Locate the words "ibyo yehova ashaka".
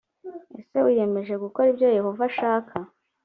1.73-2.75